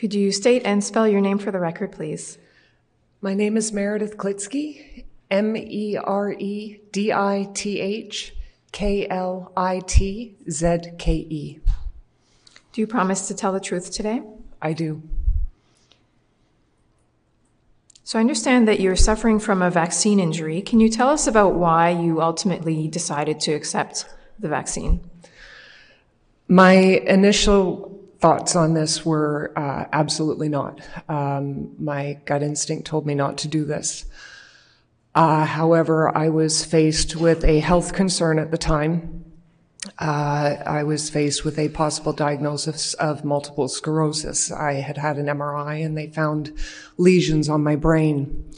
[0.00, 2.38] Could you state and spell your name for the record, please?
[3.20, 8.34] My name is Meredith Klitzke, M E R E D I T H
[8.72, 11.58] K L I T Z K E.
[12.72, 14.22] Do you promise to tell the truth today?
[14.62, 15.02] I do.
[18.02, 20.62] So I understand that you're suffering from a vaccine injury.
[20.62, 24.06] Can you tell us about why you ultimately decided to accept
[24.38, 25.00] the vaccine?
[26.48, 27.89] My initial
[28.20, 30.80] thoughts on this were uh, absolutely not.
[31.08, 34.04] Um, my gut instinct told me not to do this.
[35.14, 39.24] Uh, however, I was faced with a health concern at the time.
[39.98, 44.52] Uh, I was faced with a possible diagnosis of multiple sclerosis.
[44.52, 46.52] I had had an MRI and they found
[46.98, 48.52] lesions on my brain.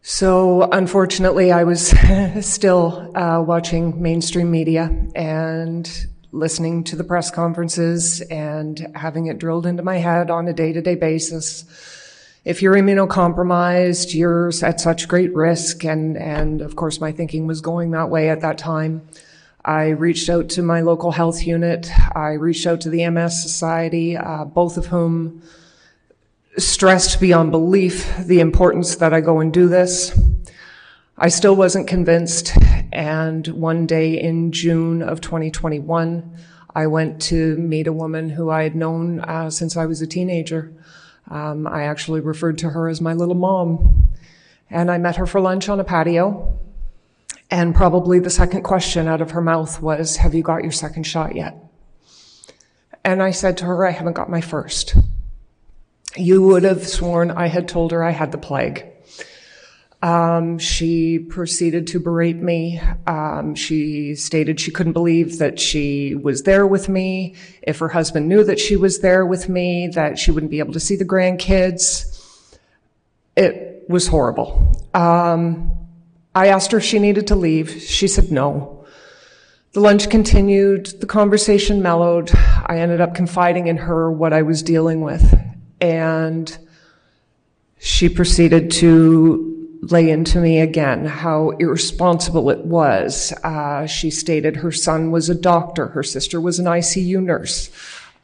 [0.00, 1.92] So, unfortunately, I was
[2.40, 9.66] still uh, watching mainstream media and listening to the press conferences and having it drilled
[9.66, 11.64] into my head on a day to day basis.
[12.44, 15.84] If you're immunocompromised, you're at such great risk.
[15.84, 19.08] And, and of course, my thinking was going that way at that time.
[19.64, 21.90] I reached out to my local health unit.
[22.14, 25.42] I reached out to the MS Society, uh, both of whom
[26.56, 30.16] stressed beyond belief the importance that I go and do this.
[31.18, 32.52] I still wasn't convinced.
[32.92, 36.36] And one day in June of 2021,
[36.74, 40.06] I went to meet a woman who I had known uh, since I was a
[40.06, 40.74] teenager.
[41.30, 44.08] Um, I actually referred to her as my little mom.
[44.68, 46.58] And I met her for lunch on a patio.
[47.50, 51.04] And probably the second question out of her mouth was, Have you got your second
[51.04, 51.56] shot yet?
[53.04, 54.96] And I said to her, I haven't got my first.
[56.14, 58.84] You would have sworn I had told her I had the plague.
[60.02, 62.80] Um, she proceeded to berate me.
[63.06, 67.34] Um, she stated she couldn't believe that she was there with me.
[67.62, 70.74] If her husband knew that she was there with me, that she wouldn't be able
[70.74, 72.58] to see the grandkids.
[73.36, 74.86] It was horrible.
[74.92, 75.70] Um,
[76.34, 77.70] I asked her if she needed to leave.
[77.82, 78.84] She said no.
[79.72, 80.86] The lunch continued.
[81.00, 82.30] The conversation mellowed.
[82.34, 85.38] I ended up confiding in her what I was dealing with.
[85.80, 86.56] And
[87.78, 89.55] she proceeded to
[89.90, 93.32] lay into me again how irresponsible it was.
[93.44, 97.70] Uh, she stated her son was a doctor, her sister was an ICU nurse.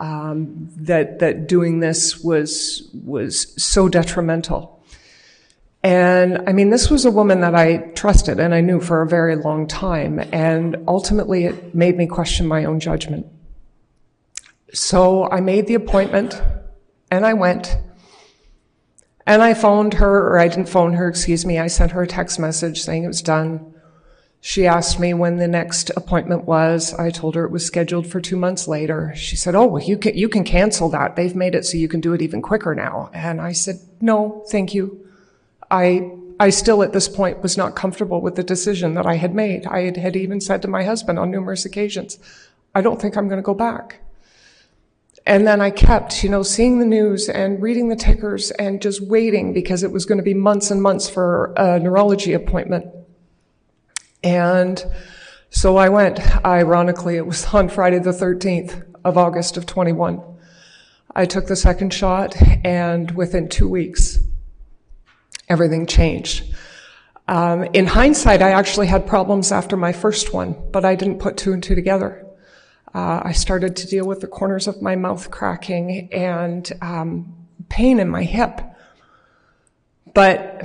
[0.01, 4.83] Um, that that doing this was was so detrimental.
[5.85, 9.07] And I mean, this was a woman that I trusted and I knew for a
[9.07, 10.21] very long time.
[10.33, 13.27] And ultimately, it made me question my own judgment.
[14.73, 16.41] So I made the appointment
[17.11, 17.77] and I went.
[19.27, 21.59] And I phoned her, or I didn't phone her, excuse me.
[21.59, 23.73] I sent her a text message saying it was done.
[24.41, 26.93] She asked me when the next appointment was.
[26.95, 29.13] I told her it was scheduled for two months later.
[29.15, 31.15] She said, Oh, well, you can, you can cancel that.
[31.15, 33.09] They've made it so you can do it even quicker now.
[33.15, 35.09] And I said, No, thank you.
[35.71, 39.33] I, I still at this point was not comfortable with the decision that I had
[39.33, 39.65] made.
[39.67, 42.19] I had, had even said to my husband on numerous occasions,
[42.75, 44.01] I don't think I'm going to go back.
[45.25, 49.01] And then I kept, you know, seeing the news and reading the tickers and just
[49.01, 52.87] waiting because it was going to be months and months for a neurology appointment.
[54.25, 54.85] And
[55.51, 56.19] so I went.
[56.45, 60.21] Ironically, it was on Friday the 13th of August of 21.
[61.15, 62.35] I took the second shot
[62.65, 64.19] and within two weeks,
[65.49, 66.53] everything changed.
[67.29, 71.37] Um, in hindsight, I actually had problems after my first one, but I didn't put
[71.37, 72.27] two and two together.
[72.95, 77.35] Uh, I started to deal with the corners of my mouth cracking and um,
[77.69, 78.61] pain in my hip.
[80.15, 80.59] But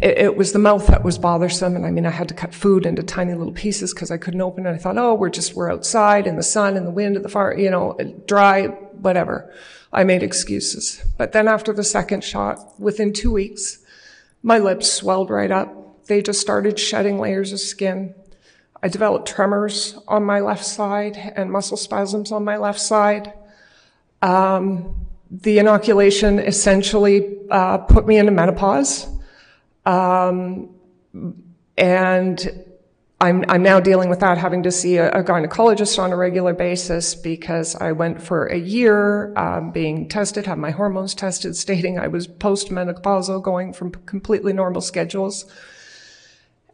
[0.00, 2.54] it, it, was the mouth that was bothersome, and I mean, I had to cut
[2.54, 4.70] food into tiny little pieces because I couldn't open it.
[4.70, 7.28] I thought, oh, we're just we're outside in the sun and the wind and the
[7.28, 7.96] fire, you know,
[8.26, 9.52] dry, whatever.
[9.92, 11.04] I made excuses.
[11.18, 13.78] But then after the second shot, within two weeks,
[14.42, 16.06] my lips swelled right up.
[16.06, 18.14] They just started shedding layers of skin.
[18.82, 23.32] I developed tremors on my left side and muscle spasms on my left side.
[24.20, 29.08] Um, the inoculation essentially uh, put me into menopause.
[29.86, 30.70] Um,
[31.78, 32.64] and
[33.20, 36.52] I'm, I'm now dealing with that, having to see a, a, gynecologist on a regular
[36.52, 41.98] basis because I went for a year um, being tested, had my hormones tested, stating
[41.98, 45.46] I was postmenopausal, going from completely normal schedules.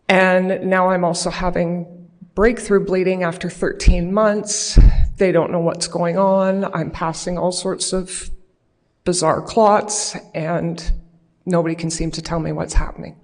[0.09, 1.98] And now I'm also having
[2.38, 4.79] breakthrough bleeding after 13 months.
[5.17, 6.67] They don't know what's going on.
[6.73, 8.31] I'm passing all sorts of
[9.02, 10.93] bizarre clots, and
[11.46, 13.17] nobody can seem to tell me what's happening.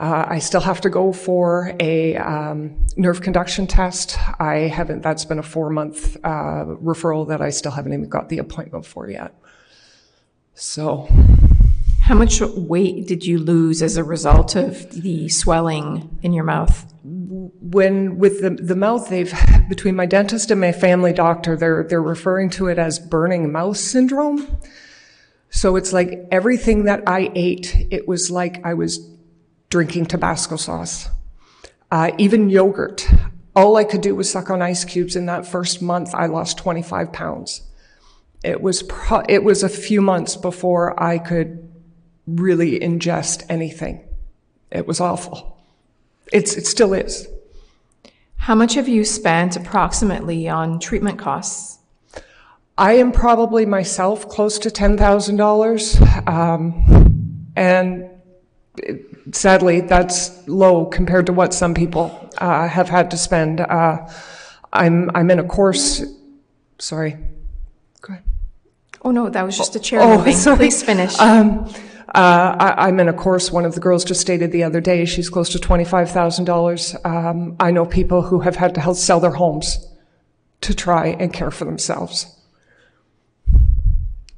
[0.00, 4.16] Uh, I still have to go for a um, nerve conduction test.
[4.40, 5.02] I haven't.
[5.02, 8.86] That's been a four month uh, referral that I still haven't even got the appointment
[8.86, 9.34] for yet.
[10.54, 11.08] So,
[12.08, 16.86] How much weight did you lose as a result of the swelling in your mouth?
[17.70, 19.34] when with the, the mouth, they've
[19.68, 23.76] between my dentist and my family doctor, they're they're referring to it as burning mouth
[23.76, 24.58] syndrome.
[25.50, 29.06] So it's like everything that I ate, it was like I was
[29.68, 31.10] drinking Tabasco sauce.
[31.90, 33.06] Uh, even yogurt.
[33.54, 35.14] All I could do was suck on ice cubes.
[35.14, 37.62] In that first month, I lost 25 pounds.
[38.42, 41.67] It was pro- it was a few months before I could
[42.36, 44.04] really ingest anything.
[44.70, 45.56] It was awful.
[46.32, 47.26] It's it still is.
[48.36, 51.78] How much have you spent approximately on treatment costs?
[52.76, 58.08] I am probably myself close to ten thousand dollars, um, and
[58.76, 59.04] it-
[59.34, 63.60] sadly, that's low compared to what some people uh, have had to spend.
[63.60, 64.06] Uh,
[64.72, 66.04] I'm I'm in a course.
[66.78, 67.16] Sorry.
[68.02, 68.22] Go ahead.
[69.02, 70.34] Oh, no, that was just a chair Oh, moving.
[70.46, 70.56] sorry.
[70.58, 71.18] Please finish.
[71.18, 71.68] Um,
[72.14, 73.52] uh, I, I'm in a course.
[73.52, 76.96] One of the girls just stated the other day she's close to twenty-five thousand dollars.
[77.04, 79.86] Um, I know people who have had to help sell their homes
[80.62, 82.34] to try and care for themselves.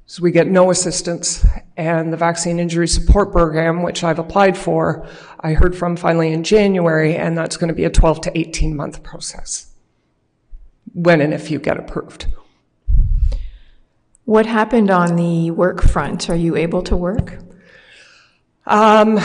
[0.06, 1.46] So we get no assistance,
[1.76, 5.06] and the vaccine injury support program, which I've applied for,
[5.38, 8.74] I heard from finally in January, and that's going to be a twelve to eighteen
[8.74, 9.68] month process.
[10.92, 12.26] When and if you get approved.
[14.24, 16.28] What happened on the work front?
[16.28, 17.38] Are you able to work?
[18.70, 19.18] Um,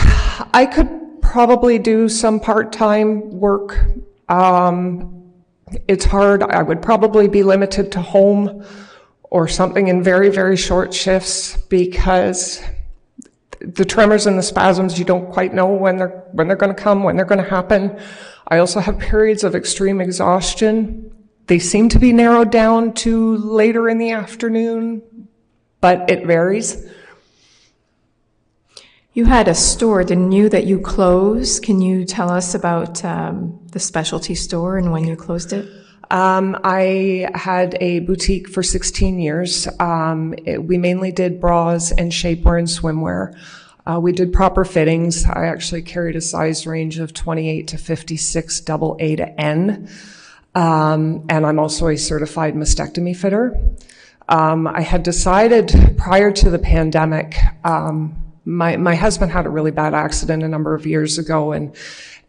[0.53, 3.80] I could probably do some part-time work.
[4.27, 5.33] Um,
[5.88, 6.42] it's hard.
[6.42, 8.65] I would probably be limited to home
[9.21, 12.63] or something in very, very short shifts because
[13.59, 16.81] the tremors and the spasms, you don't quite know when they're, when they're going to
[16.81, 18.00] come, when they're going to happen.
[18.47, 21.12] I also have periods of extreme exhaustion.
[21.45, 25.03] They seem to be narrowed down to later in the afternoon,
[25.81, 26.89] but it varies.
[29.16, 31.64] You had a store, didn't you, that you closed?
[31.64, 35.70] Can you tell us about um, the specialty store and when you closed it?
[36.12, 39.70] Um, I had a boutique for 16 years.
[39.80, 43.40] Um, it- we mainly did bras and shapewear and swimwear.
[43.88, 45.24] Uh, we did proper fittings.
[45.24, 49.88] I actually carried a size range of 28 to 56, double A to N.
[50.56, 53.58] Um, and I'm also a certified mastectomy fitter.
[54.28, 59.71] Um, I had decided prior to the pandemic, um, my, my husband had a really
[59.71, 61.75] bad accident a number of years ago and,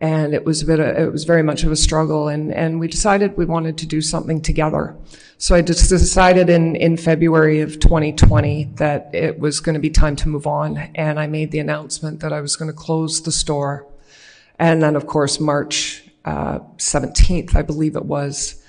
[0.01, 2.81] and it was a bit, of, it was very much of a struggle and, and
[2.81, 4.97] we decided we wanted to do something together.
[5.39, 9.91] So I just decided in, in February of 2020 that it was going to be
[9.91, 13.23] time to move on and I made the announcement that I was going to close
[13.23, 13.87] the store.
[14.59, 18.63] And then, of course, March uh, 17th, I believe it was,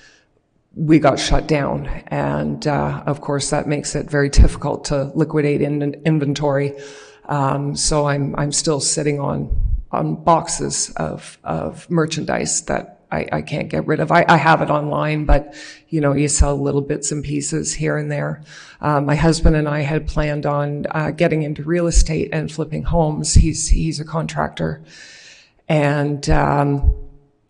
[0.75, 1.87] we got shut down.
[2.07, 6.75] And uh, of course, that makes it very difficult to liquidate in inventory.
[7.27, 9.55] Um, so I'm, I'm still sitting on,
[9.91, 14.11] on boxes of, of merchandise that I, I can't get rid of.
[14.11, 15.53] I, I have it online, but
[15.89, 18.43] you know, you sell little bits and pieces here and there.
[18.81, 22.83] Uh, my husband and I had planned on uh, getting into real estate and flipping
[22.83, 23.33] homes.
[23.33, 24.83] He's, he's a contractor.
[25.69, 26.93] And, um,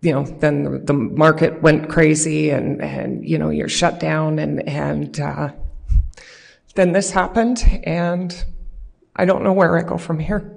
[0.02, 4.38] you know, then the- the market went crazy and, and, you know, you're shut down
[4.40, 5.52] and, and, uh,
[6.76, 8.46] then this happened and
[9.18, 10.54] I don't know where I go from here.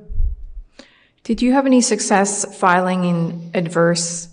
[1.25, 4.29] Did you have any success filing in adverse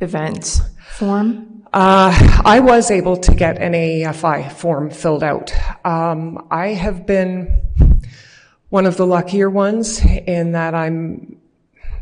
[0.00, 0.60] event
[0.96, 1.64] form?
[1.72, 5.52] Uh, I was able to get an AEFI form filled out.
[5.84, 7.60] Um, I have been
[8.70, 11.36] one of the luckier ones in that I'm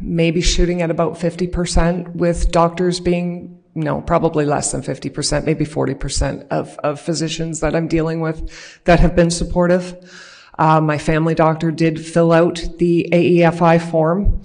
[0.01, 6.49] maybe shooting at about 50% with doctors being, no, probably less than 50%, maybe 40%
[6.49, 9.97] of, of physicians that I'm dealing with that have been supportive.
[10.59, 14.41] Uh, my family doctor did fill out the AEFI form.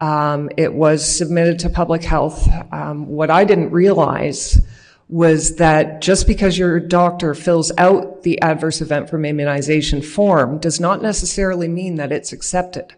[0.00, 2.48] Um, it was submitted to public health.
[2.72, 4.60] Um, what I didn't realize
[5.08, 10.80] was that just because your doctor fills out the adverse event from immunization form does
[10.80, 12.94] not necessarily mean that it's accepted.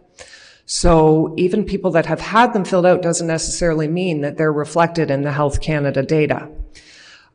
[0.65, 5.11] So even people that have had them filled out doesn't necessarily mean that they're reflected
[5.11, 6.49] in the Health Canada data.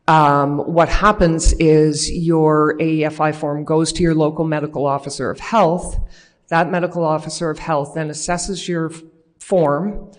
[0.09, 5.99] Um, what happens is your AEFI form goes to your local medical officer of health.
[6.47, 8.91] That medical officer of health then assesses your
[9.37, 10.11] form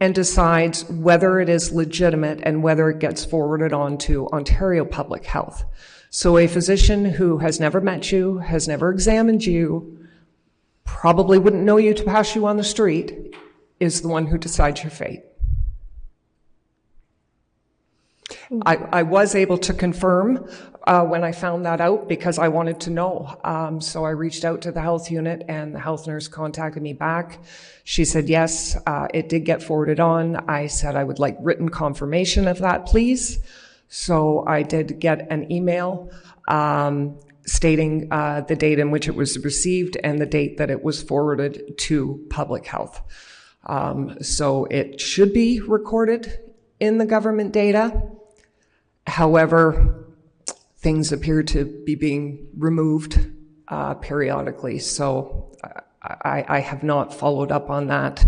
[0.00, 5.24] and decides whether it is legitimate and whether it gets forwarded on to Ontario Public
[5.24, 5.66] Health.
[6.10, 10.04] So a physician who has never met you, has never examined you,
[10.82, 13.36] probably wouldn't know you to pass you on the street,
[13.78, 15.22] is the one who decides your fate.
[18.66, 20.48] I, I was able to confirm
[20.86, 23.38] uh, when I found that out because I wanted to know.
[23.44, 26.92] Um, so I reached out to the health unit and the health nurse contacted me
[26.92, 27.40] back.
[27.84, 30.36] She said, yes, uh, it did get forwarded on.
[30.48, 33.38] I said I would like written confirmation of that, please.
[33.88, 36.10] So I did get an email
[36.48, 40.82] um, stating uh, the date in which it was received and the date that it
[40.82, 43.00] was forwarded to public health.
[43.66, 46.40] Um, so it should be recorded
[46.80, 48.02] in the government data.
[49.06, 50.06] However,
[50.78, 53.18] things appear to be being removed
[53.68, 54.78] uh, periodically.
[54.78, 55.52] So
[56.02, 58.26] I, I, have not followed up on that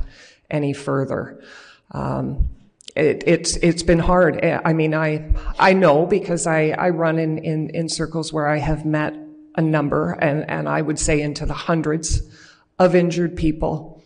[0.50, 1.43] any further.
[1.90, 2.49] Um,
[2.95, 4.45] it, it's it's been hard.
[4.45, 8.59] I mean, I I know because I, I run in, in, in circles where I
[8.59, 9.16] have met
[9.57, 12.23] a number, and, and I would say into the hundreds
[12.78, 14.02] of injured people.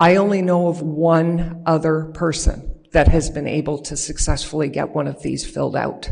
[0.00, 5.06] I only know of one other person that has been able to successfully get one
[5.06, 6.10] of these filled out.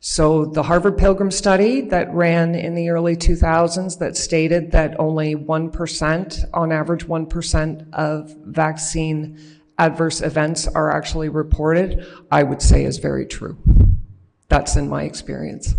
[0.00, 5.34] So the Harvard Pilgrim study that ran in the early 2000s that stated that only
[5.34, 9.38] 1%, on average 1% of vaccine
[9.78, 13.58] adverse events are actually reported, I would say is very true.
[14.48, 15.74] That's in my experience.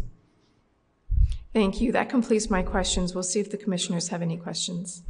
[1.53, 1.91] Thank you.
[1.91, 3.15] That completes my questions.
[3.15, 5.03] We'll see if the commissioners have any questions.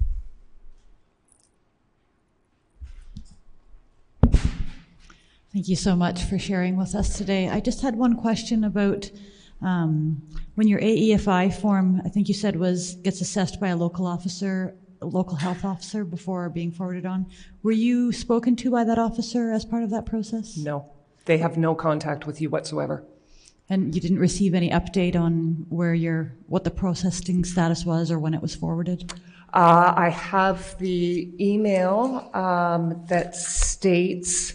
[5.58, 7.50] Thank you so much for sharing with us today.
[7.50, 9.10] I just had one question about
[9.64, 10.22] um,
[10.54, 14.76] when your AEFI form, I think you said was gets assessed by a local officer,
[15.02, 17.26] a local health officer before being forwarded on.
[17.64, 20.58] Were you spoken to by that officer as part of that process?
[20.58, 20.92] No,
[21.26, 23.04] they have no contact with you whatsoever.
[23.68, 28.20] And you didn't receive any update on where your what the processing status was or
[28.20, 29.12] when it was forwarded?
[29.56, 34.54] Uh, I have the email um, that states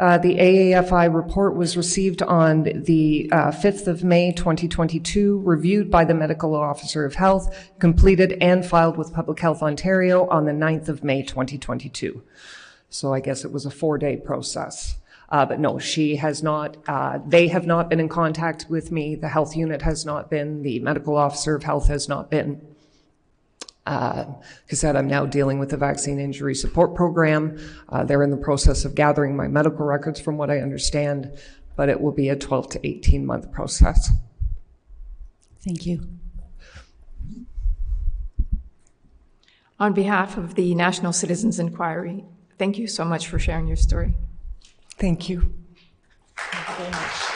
[0.00, 6.04] uh, the AEFI report was received on the uh, 5th of May 2022, reviewed by
[6.04, 10.88] the Medical Officer of Health, completed and filed with Public Health Ontario on the 9th
[10.88, 12.22] of May 2022.
[12.90, 14.96] So I guess it was a four day process.
[15.28, 19.14] Uh, but no, she has not, uh, they have not been in contact with me.
[19.14, 22.60] The health unit has not been, the medical officer of health has not been.
[23.86, 24.24] Uh,
[24.70, 27.58] I said, I'm now dealing with the vaccine injury support program.
[27.88, 31.30] Uh, they're in the process of gathering my medical records from what I understand,
[31.76, 34.10] but it will be a 12 to 18 month process.
[35.60, 36.08] Thank you.
[39.80, 42.24] On behalf of the National Citizens Inquiry,
[42.58, 44.14] thank you so much for sharing your story.
[44.96, 45.52] Thank you.
[46.36, 47.33] Thank you very much.